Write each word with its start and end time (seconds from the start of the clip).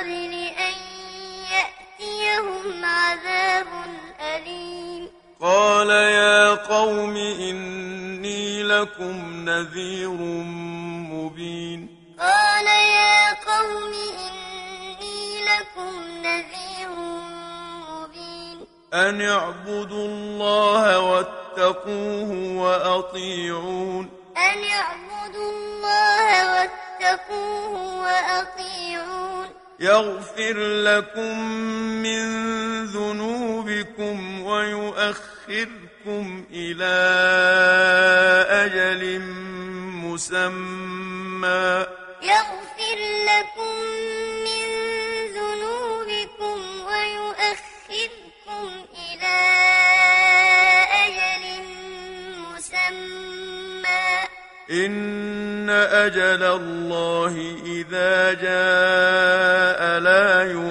قبل 0.00 0.32
أن 0.58 0.74
يأتيهم 1.52 2.84
عذاب 2.84 3.66
أليم 4.20 5.08
قال 5.40 5.90
يا 5.90 6.54
قوم 6.54 7.16
إني 7.16 8.62
لكم 8.62 9.44
نذير 9.48 10.10
مبين 11.12 11.88
قال 12.20 12.66
يا 12.66 13.32
قوم 13.32 13.92
إني 14.26 15.44
لكم 15.44 16.02
نذير 16.22 16.96
مبين 17.90 18.66
أن 18.94 19.22
اعبدوا 19.22 20.06
الله 20.06 20.98
واتقوه 21.00 22.32
وأطيعون 22.56 24.10
أن 24.36 24.64
اعبدوا 24.64 25.50
الله 25.52 26.52
واتقوه 26.52 28.02
وأطيعون 28.02 29.39
يغفر 29.80 30.56
لكم 30.58 31.40
من 32.02 32.24
ذنوبكم 32.84 34.42
ويؤخركم 34.42 36.24
إلى 36.52 36.96
أجل 38.50 39.20
مسمى. 40.04 41.86
يغفر 42.22 42.98
لكم 43.30 43.74
من 44.44 44.68
ذنوبكم 45.36 46.58
ويؤخركم 46.86 48.68
إلى 48.92 49.38
أجل 51.06 51.44
مسمى. 52.36 54.08
إن 54.70 55.70
أجل 55.70 56.42
الله 56.42 57.34
إذا 57.66 58.32
جاء 58.32 59.29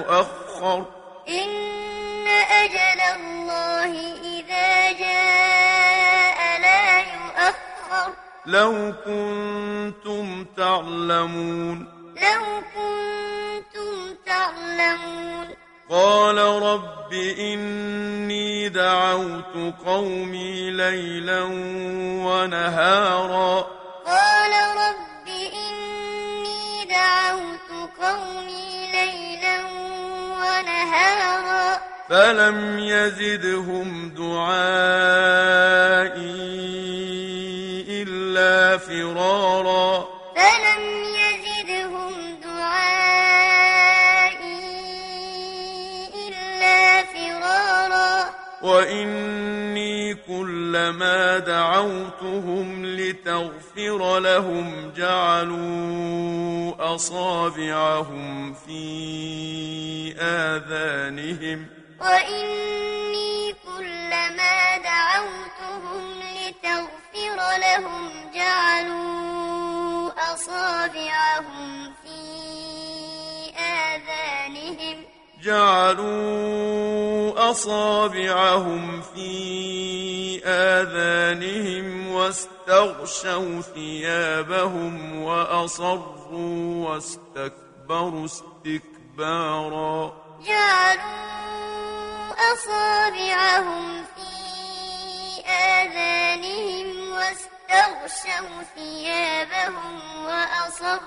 يؤخر 0.00 0.84
إن 1.28 2.26
أجل 2.28 3.00
الله 3.00 3.92
إذا 4.22 4.92
جاء 4.92 6.60
لا 6.60 7.00
يؤخر. 7.00 8.12
لو 8.46 8.92
كنتم 9.04 10.46
تعلمون. 10.56 11.78
لو 12.16 12.44
كنتم 12.74 14.14
تعلمون. 14.26 15.46
قال 15.90 16.38
رب 16.38 17.12
إني 17.38 18.68
دعوت 18.68 19.74
قومي 19.86 20.70
ليلا 20.70 21.42
ونهارا. 22.26 23.79
ونهارا 30.90 31.80
فلم 32.08 32.78
يزدهم 32.78 34.14
دعائي 34.16 34.50
إلا 38.02 38.78
فرارا. 38.78 40.08
فلم 40.36 40.84
يزدهم 41.20 42.12
دعائي 42.42 43.80
إلا 46.28 47.02
فرارا. 47.02 48.30
وإني 48.62 50.14
كلما 50.14 51.38
دعوتهم 51.38 52.86
لتغفر 52.86 54.18
لهم 54.18 54.92
جعلوا 54.96 56.29
أصابعهم 56.80 58.54
في 58.54 60.14
آذانهم. 60.20 61.66
وإني 62.00 63.52
كلما 63.52 64.78
دعوتهم 64.78 66.20
لتغفر 66.20 67.38
لهم 67.60 68.10
جعلوا 68.34 70.10
أصابعهم 70.34 71.92
في 72.02 72.20
آذانهم. 73.58 75.04
جعلوا 75.42 76.89
أصابعهم 77.50 79.02
في 79.02 80.40
آذانهم 80.44 82.12
واستغشوا 82.12 83.60
ثيابهم 83.60 85.22
وأصروا 85.22 86.88
واستكبروا 86.88 88.24
استكبارا. 88.24 90.12
جعلوا 90.46 92.30
أصابعهم 92.52 94.04
في 94.04 94.30
آذانهم 95.50 97.12
واستغشوا 97.12 98.62
ثيابهم 98.74 100.24
وأصروا 100.24 101.00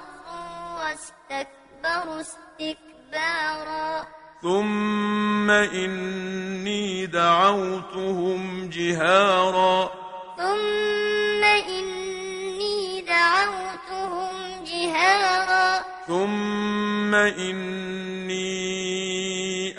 واستكبروا 0.77 2.21
استكبارا. 2.21 4.07
ثم 4.43 5.49
إني 5.51 7.05
دعوتهم 7.05 8.69
جهارا 8.69 9.91
ثم 10.37 11.43
إني 11.43 13.01
دعوتهم 13.01 14.63
جهارا 14.67 15.85
ثم 16.07 17.15
إني 17.15 18.33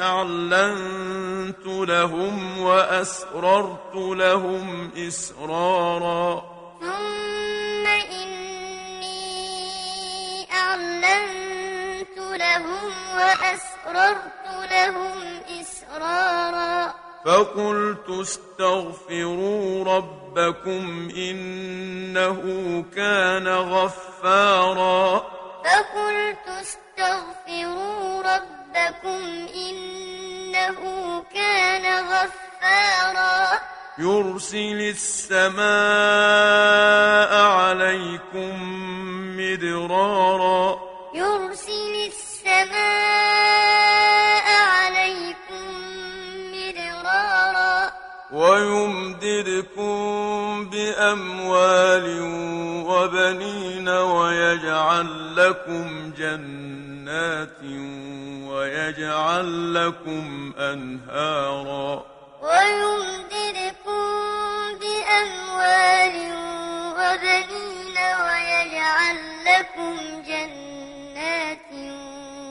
أعلنت 0.01 1.67
لهم 1.67 2.59
وأسررت 2.59 3.95
لهم 3.95 4.91
إسرارا 5.09 6.45
ثم 6.81 7.87
إني 7.87 9.13
أعلنت 10.53 12.19
لهم 12.19 12.93
وأسررت 13.17 14.44
فقلت 17.35 18.09
استغفروا 18.09 19.85
ربكم 19.85 21.09
إنه 21.17 22.41
كان 22.97 23.49
غفارا. 23.49 25.19
فقلت 25.65 26.49
استغفروا 26.49 28.23
ربكم 28.23 29.47
إنه 29.55 30.81
كان 31.35 32.05
غفارا. 32.05 33.59
يرسل 33.99 34.81
السماء 34.81 35.65
عليكم 37.43 38.53
مدرارا. 39.37 40.84
بأموال 51.99 52.87
وبنين 52.87 53.89
ويجعل 53.89 55.37
لكم 55.37 56.13
جنات 56.19 57.63
ويجعل 58.49 59.75
لكم 59.75 60.53
أنهارا 60.59 62.05
ويمددكم 62.43 64.05
بأموال 64.81 66.17
وبنين 66.99 67.97
ويجعل 68.25 69.17
لكم 69.47 69.97
جنات 70.27 71.71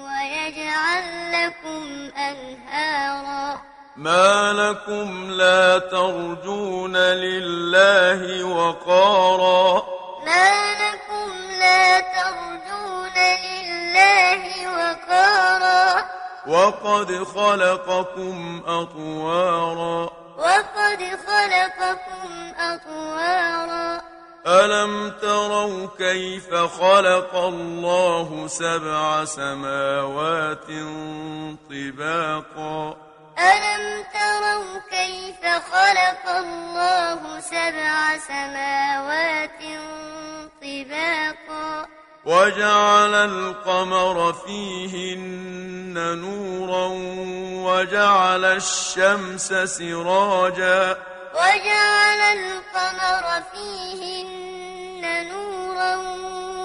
ويجعل 0.03 1.31
لكم 1.33 1.83
أنهارا 2.17 3.72
ما 3.97 4.53
لكم 4.53 5.31
لا 5.31 5.79
ترجون 5.79 6.97
لله 6.97 8.43
وقارا. 8.43 9.83
ما 10.25 10.73
لكم 10.73 11.31
لا 11.59 11.99
ترجون 11.99 13.17
لله 13.45 14.43
وقارا. 14.67 16.05
وقد 16.47 17.23
خلقكم 17.23 18.63
أطوارا. 18.67 20.09
وقد 20.37 20.99
خلقكم 21.27 22.53
أطوارا. 22.59 24.01
ألم 24.47 25.13
تروا 25.21 25.87
كيف 25.97 26.53
خلق 26.55 27.35
الله 27.35 28.47
سبع 28.47 29.25
سماوات 29.25 30.67
طباقا؟ 31.69 33.12
ألم 33.39 34.03
تروا 34.13 34.80
كيف 34.89 35.41
خلق 35.45 36.25
الله 36.30 37.39
سبع 37.39 38.18
سماوات 38.18 39.62
طباقا؟ 40.62 41.88
وجعل 42.25 43.13
القمر 43.15 44.33
فيهن 44.33 45.94
نورا 45.94 46.88
وجعل 47.71 48.45
الشمس 48.45 49.53
سراجا. 49.53 50.97
وجعل 51.33 52.21
القمر 52.38 53.25
فيهن 53.53 55.03
نورا 55.27 55.95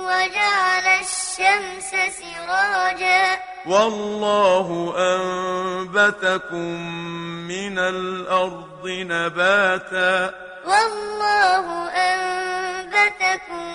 وجعل 0.09 0.87
الشمس 0.87 1.91
سراجا. 2.21 3.28
والله 3.67 4.95
أنبتكم 4.97 6.93
من 7.49 7.79
الأرض 7.79 8.85
نباتا. 8.87 10.35
والله 10.67 11.89
أنبتكم 11.89 13.67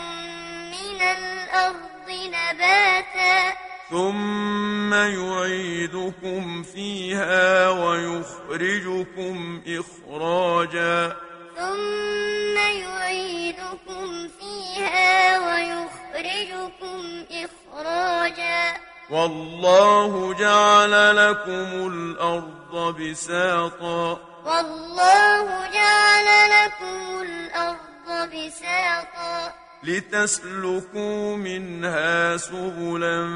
من 0.71 1.01
الأرض 1.01 2.09
نباتا. 2.09 3.53
ثم 3.89 4.93
يعيدكم 4.93 6.63
فيها 6.63 7.69
ويخرجكم 7.69 9.61
إخراجا. 9.67 11.15
ثم 11.57 12.57
يعيدكم 12.57 14.27
فيها 14.39 15.39
ويخرجكم 15.39 17.23
إخراجا. 17.31 18.82
والله 19.13 20.33
جعل 20.33 21.15
لكم 21.15 21.87
الأرض 21.93 22.95
بساطا. 23.01 24.19
والله 24.45 25.67
جعل 25.73 26.49
لكم 26.49 27.21
الأرض 27.21 28.29
بساطا. 28.29 29.53
لتسلكوا 29.83 31.37
منها 31.37 32.37
سبلا 32.37 33.27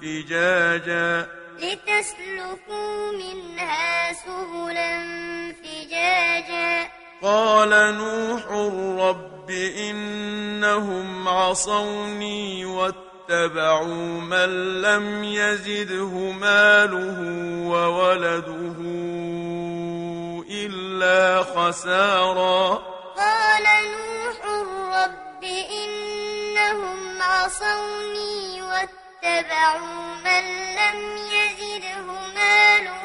فجاجا. 0.00 1.26
لتسلكوا 1.58 3.12
منها 3.12 4.12
سبلا 4.12 5.02
فجاجا. 5.52 6.88
قال 7.22 7.70
نوح 7.70 8.42
رب 9.06 9.50
إنهم 9.90 11.28
عصوني 11.28 12.64
واتبعوا 13.30 14.20
من 14.20 14.82
لم 14.82 15.24
يزده 15.24 16.14
ماله 16.30 17.18
وولده 17.66 18.78
إلا 20.50 21.42
خسارا. 21.42 22.82
قال 23.16 23.64
نوح 23.92 24.38
رب 24.94 25.44
إنهم 25.82 27.22
عصوني 27.22 28.62
واتبعوا 28.62 30.14
من 30.24 30.44
لم 30.78 30.98
يزده 31.34 32.06
ماله 32.34 33.02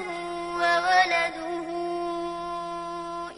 وولده 0.62 1.68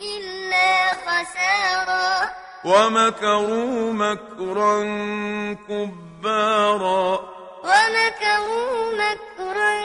إلا 0.02 0.92
خسارا. 1.06 2.30
ومكروا 2.66 3.94
مكرا 3.94 4.84
كبارا. 6.24 7.20
ومكروا 7.64 8.94
مكرا 8.94 9.76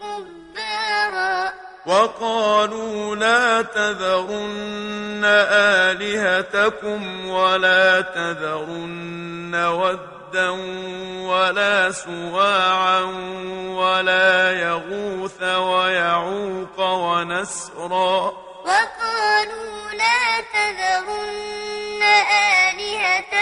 كبارا. 0.00 1.52
وقالوا 1.86 3.16
لا 3.16 3.62
تذرن 3.62 5.24
آلهتكم 5.24 7.28
ولا 7.28 8.00
تذرن 8.00 9.54
ودا 9.54 10.50
ولا 11.26 11.92
سواعا 11.92 13.00
ولا 13.76 14.52
يغوث 14.52 15.42
ويعوق 15.42 16.80
ونسرا. 16.80 18.32
وقالوا 18.64 19.92
لا 19.92 20.40
تذرن 20.52 22.02
آلهتكم 22.02 23.35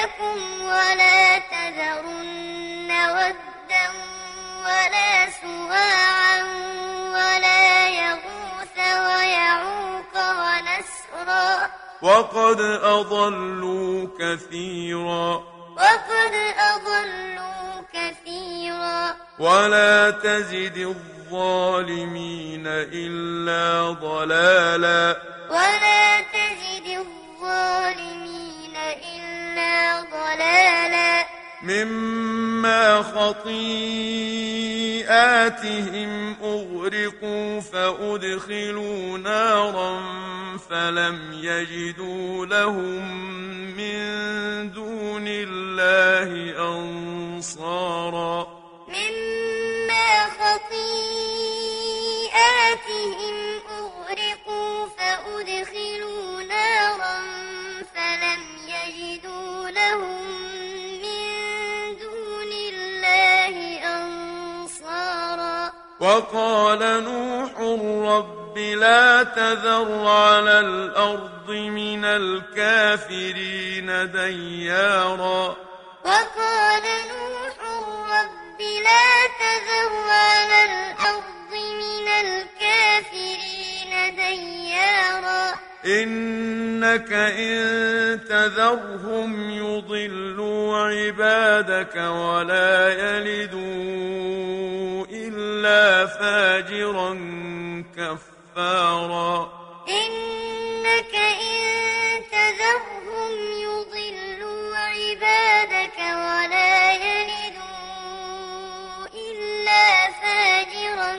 وقد 12.18 12.60
أضلوا 12.82 14.06
كثيرا. 14.20 15.44
وقد 15.76 16.34
أضلوا 16.58 17.82
كثيرا. 17.94 19.16
ولا 19.38 20.10
تزد 20.10 20.76
الظالمين 20.76 22.66
إلا 22.66 23.90
ضلالا. 24.00 25.16
ولا 25.50 26.20
تزد 26.20 26.86
الظالمين 26.86 28.76
إلا 29.16 30.00
ضلالا. 30.00 31.23
مما 31.64 33.02
خطيئاتهم 33.02 33.64
أغرقوا 36.42 37.60
فأدخلوا 37.60 39.18
نارا 39.18 40.00
فلم 40.70 41.32
يجدوا 41.32 42.46
لهم 42.46 43.10
من 43.76 44.04
دون 44.72 45.24
الله 45.26 46.30
أنصارا. 46.72 48.46
مما 48.88 50.26
خطيئاتهم 50.40 50.94
أغرقوا 53.70 54.86
فأدخلوا 54.98 56.42
نارا 56.42 57.18
فلم 57.94 58.42
يجدوا 58.68 59.70
لهم 59.70 60.23
وقال 66.04 67.04
نوح 67.04 67.52
رب 68.12 68.58
لا 68.58 69.22
تذر 69.22 70.06
على 70.06 70.60
الأرض 70.60 71.50
من 71.50 72.04
الكافرين 72.04 73.86
ديارا. 74.12 75.56
وقال 76.04 76.82
نوح 76.82 77.56
رب 78.14 78.60
لا 78.60 79.26
تذر 79.40 79.92
على 80.08 80.64
الأرض 80.64 81.52
من 81.52 82.08
الكافرين 82.24 83.92
ديارا. 84.16 85.54
إنك 85.86 87.12
إن 87.12 88.20
تذرهم 88.28 89.50
يضلوا 89.50 90.78
عبادك 90.78 91.96
ولا 91.96 92.88
يلدوا 92.88 93.64
إلا 93.64 94.03
فاجرا 96.84 97.14
كفارا. 97.96 99.52
إنك 99.88 101.14
إن 101.14 102.22
تذرهم 102.32 103.32
يضلوا 103.66 104.76
عبادك 104.76 105.98
ولا 105.98 106.92
يلدوا 106.92 107.86
إلا 109.14 110.10
فاجرا 110.20 111.12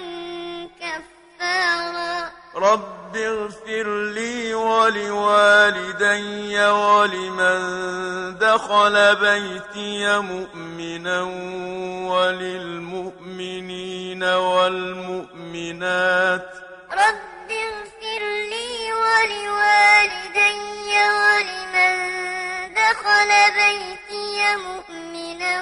كفارا. 0.82 2.32
رب 2.56 2.95
اغفر 3.18 3.88
لي 4.14 4.54
ولوالدي 4.54 6.60
ولمن 6.68 7.60
دخل 8.38 9.16
بيتي 9.16 10.20
مؤمنا 10.20 11.22
وللمؤمنين 12.12 14.24
والمؤمنات. 14.64 16.50
رب 16.92 17.52
اغفر 17.52 18.22
ولوالدي 19.04 20.60
ولمن 21.20 21.96
دخل 22.74 23.32
بيتي 23.60 24.56
مؤمنا 24.56 25.56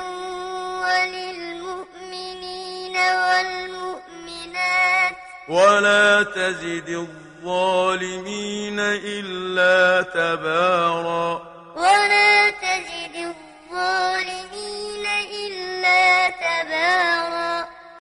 وللمؤمنين 0.83 2.95
والمؤمنات. 2.98 5.15
ولا 5.50 6.24
تزد 6.24 6.89
الظالمين 6.89 7.32
إلا 8.79 10.01
تبارا 10.01 11.52